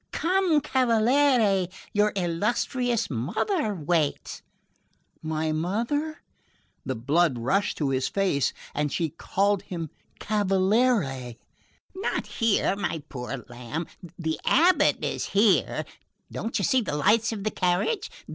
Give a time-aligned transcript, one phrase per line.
[0.11, 4.41] Come cavaliere, your illustrious mother waits."
[5.21, 6.23] "My mother?"
[6.83, 11.37] The blood rushed to his face; and she had called him "cavaliere"!
[11.93, 13.85] "Not here, my poor lamb!
[14.17, 15.85] The abate is here;
[16.31, 18.09] don't you see the lights of the carriage?